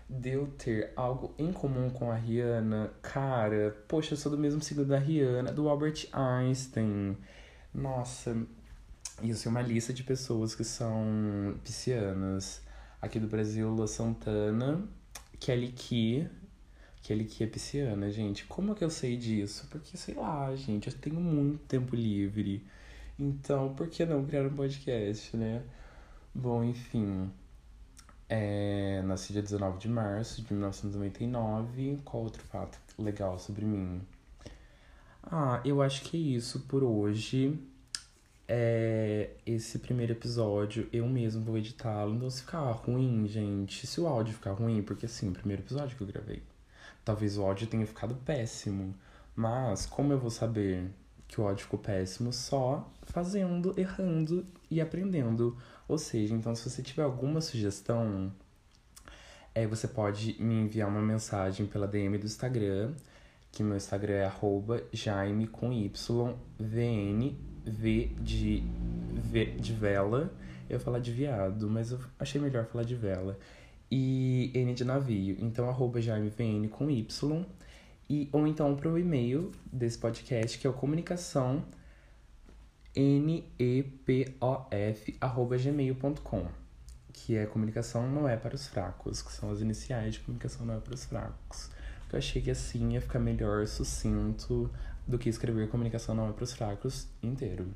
de 0.09 0.31
eu 0.31 0.47
ter 0.57 0.91
algo 0.95 1.33
em 1.37 1.53
comum 1.53 1.89
com 1.89 2.11
a 2.11 2.15
Rihanna, 2.15 2.91
cara, 3.01 3.77
poxa, 3.87 4.13
eu 4.13 4.17
sou 4.17 4.31
do 4.31 4.37
mesmo 4.37 4.61
signo 4.61 4.83
da 4.83 4.97
Rihanna, 4.97 5.51
do 5.51 5.69
Albert 5.69 6.07
Einstein. 6.11 7.15
Nossa, 7.73 8.35
isso 9.21 9.47
é 9.47 9.51
uma 9.51 9.61
lista 9.61 9.93
de 9.93 10.03
pessoas 10.03 10.55
que 10.55 10.63
são 10.63 11.59
piscianas. 11.63 12.61
Aqui 13.01 13.19
do 13.19 13.27
Brasil, 13.27 13.69
Lua 13.69 13.87
Santana, 13.87 14.83
Kelly 15.39 15.71
Key. 15.71 16.27
Kelly 17.03 17.25
Key 17.25 17.43
é 17.43 17.47
pisciana, 17.47 18.09
gente. 18.11 18.45
Como 18.45 18.71
é 18.71 18.75
que 18.75 18.83
eu 18.83 18.89
sei 18.89 19.15
disso? 19.15 19.67
Porque, 19.69 19.95
sei 19.95 20.15
lá, 20.15 20.53
gente, 20.55 20.87
eu 20.87 20.93
tenho 20.93 21.19
muito 21.19 21.63
tempo 21.65 21.95
livre. 21.95 22.65
Então, 23.17 23.73
por 23.75 23.87
que 23.87 24.05
não 24.05 24.25
criar 24.25 24.43
um 24.43 24.55
podcast, 24.55 25.35
né? 25.37 25.63
Bom, 26.33 26.63
enfim. 26.63 27.31
É, 28.29 29.01
nasci 29.05 29.33
dia 29.33 29.41
19 29.41 29.79
de 29.79 29.89
março 29.89 30.43
de 30.43 30.53
1999. 30.53 31.99
Qual 32.05 32.23
outro 32.23 32.43
fato 32.43 32.77
legal 32.97 33.39
sobre 33.39 33.65
mim? 33.65 34.01
Ah, 35.23 35.59
eu 35.65 35.81
acho 35.81 36.03
que 36.03 36.15
é 36.15 36.37
isso 36.37 36.59
por 36.61 36.83
hoje. 36.83 37.59
É, 38.47 39.31
esse 39.45 39.79
primeiro 39.79 40.13
episódio 40.13 40.87
eu 40.93 41.07
mesmo 41.07 41.43
vou 41.43 41.57
editá-lo. 41.57 42.15
Então, 42.15 42.29
se 42.29 42.41
ficar 42.41 42.61
ruim, 42.71 43.27
gente, 43.27 43.87
se 43.87 43.99
o 43.99 44.07
áudio 44.07 44.33
ficar 44.35 44.51
ruim, 44.53 44.83
porque 44.83 45.07
assim, 45.07 45.29
o 45.29 45.33
primeiro 45.33 45.63
episódio 45.63 45.97
que 45.97 46.03
eu 46.03 46.07
gravei, 46.07 46.43
talvez 47.03 47.37
o 47.37 47.43
áudio 47.43 47.67
tenha 47.67 47.85
ficado 47.85 48.15
péssimo. 48.15 48.95
Mas, 49.35 49.85
como 49.85 50.13
eu 50.13 50.19
vou 50.19 50.29
saber 50.29 50.91
que 51.29 51.39
o 51.39 51.47
áudio 51.47 51.63
ficou 51.63 51.79
péssimo? 51.79 52.33
Só 52.33 52.91
fazendo, 53.03 53.73
errando 53.79 54.45
e 54.69 54.81
aprendendo. 54.81 55.55
Ou 55.87 55.97
seja, 55.97 56.33
então 56.35 56.53
se 56.53 56.69
você 56.69 56.81
tiver 56.81 57.03
alguma 57.03 57.39
sugestão, 57.39 58.33
é, 59.55 59.65
você 59.65 59.87
pode 59.87 60.35
me 60.41 60.55
enviar 60.55 60.89
uma 60.89 61.01
mensagem 61.01 61.65
pela 61.65 61.87
DM 61.87 62.17
do 62.17 62.25
Instagram, 62.25 62.93
que 63.51 63.63
meu 63.63 63.77
Instagram 63.77 64.15
é 64.15 64.25
arroba 64.25 64.83
Jaime 64.91 65.47
com 65.47 65.71
Y, 65.71 66.35
V 67.65 68.11
de, 68.21 68.63
v 69.13 69.45
de 69.45 69.73
vela, 69.73 70.31
Eu 70.69 70.77
ia 70.77 70.79
falar 70.79 70.99
de 70.99 71.11
viado, 71.11 71.69
mas 71.69 71.91
eu 71.91 71.99
achei 72.19 72.41
melhor 72.41 72.65
falar 72.65 72.83
de 72.83 72.95
vela. 72.95 73.37
E 73.91 74.51
N 74.53 74.73
de 74.73 74.83
navio. 74.83 75.35
Então, 75.39 75.67
arroba 75.67 75.99
JaimeVN 75.99 76.67
com 76.69 76.89
Y. 76.91 77.45
E, 78.09 78.27
ou 78.31 78.47
então 78.47 78.75
pro 78.75 78.97
e-mail 78.97 79.51
desse 79.71 79.97
podcast, 79.97 80.57
que 80.57 80.65
é 80.65 80.69
o 80.69 80.73
comunicação 80.73 81.63
nepof, 82.95 83.97
arroba 85.21 85.57
gmail.com. 85.57 86.47
Que 87.13 87.35
é 87.35 87.45
comunicação 87.45 88.09
não 88.09 88.27
é 88.27 88.35
para 88.35 88.55
os 88.55 88.67
fracos, 88.67 89.21
que 89.21 89.31
são 89.31 89.51
as 89.51 89.61
iniciais 89.61 90.15
de 90.15 90.21
comunicação 90.21 90.65
não 90.65 90.75
é 90.75 90.79
para 90.79 90.95
os 90.95 91.05
fracos. 91.05 91.69
Eu 92.11 92.17
achei 92.17 92.41
que 92.41 92.49
assim 92.49 92.93
ia 92.93 93.01
ficar 93.01 93.19
melhor, 93.19 93.67
sucinto, 93.67 94.71
do 95.07 95.19
que 95.19 95.29
escrever 95.29 95.69
comunicação 95.69 96.15
não 96.15 96.29
é 96.29 96.31
para 96.31 96.43
os 96.43 96.53
fracos 96.53 97.07
inteiro. 97.21 97.67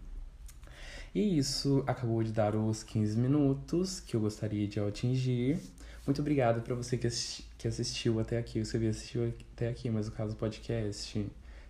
E 1.13 1.37
isso 1.37 1.83
acabou 1.85 2.23
de 2.23 2.31
dar 2.31 2.55
os 2.55 2.81
15 2.81 3.17
minutos 3.19 3.99
que 3.99 4.15
eu 4.15 4.21
gostaria 4.21 4.67
de 4.67 4.79
atingir. 4.79 5.59
Muito 6.05 6.19
obrigado 6.22 6.62
para 6.62 6.75
você 6.75 6.98
que, 6.98 7.07
assisti 7.07 7.45
que 7.57 7.67
assistiu 7.67 8.19
até 8.19 8.38
aqui. 8.38 8.63
Você 8.63 8.77
assistiu 8.88 9.33
até 9.53 9.69
aqui, 9.69 9.89
mas 9.89 10.07
no 10.07 10.12
caso 10.12 10.36
podcast. 10.36 11.13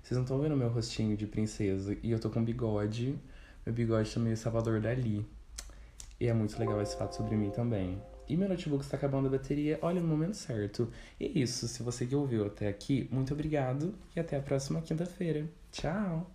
Vocês 0.02 0.18
não 0.18 0.24
estão 0.24 0.40
vendo 0.40 0.58
meu 0.58 0.70
rostinho 0.70 1.16
de 1.16 1.28
princesa. 1.28 1.96
E 2.02 2.12
eu 2.12 2.20
tô 2.20 2.30
com 2.30 2.44
bigode. 2.44 3.18
Meu 3.66 3.74
bigode 3.74 4.14
tá 4.14 4.20
meio 4.20 4.36
Salvador 4.36 4.82
Dali. 4.82 5.26
E 6.20 6.28
é 6.28 6.34
muito 6.34 6.58
legal 6.60 6.82
esse 6.82 6.98
fato 6.98 7.16
sobre 7.16 7.36
mim 7.36 7.52
também. 7.52 8.02
E 8.28 8.36
meu 8.36 8.48
notebook 8.50 8.84
está 8.84 8.98
acabando 8.98 9.28
a 9.28 9.32
bateria, 9.32 9.78
olha 9.82 10.02
no 10.02 10.08
momento 10.08 10.36
certo. 10.36 10.90
E 11.20 11.26
é 11.26 11.30
isso, 11.40 11.68
se 11.68 11.84
você 11.84 12.06
que 12.06 12.16
ouviu 12.16 12.46
até 12.46 12.68
aqui, 12.68 13.08
muito 13.12 13.34
obrigado 13.34 13.94
e 14.16 14.20
até 14.20 14.38
a 14.38 14.42
próxima 14.42 14.82
quinta-feira. 14.82 15.46
Tchau! 15.72 16.33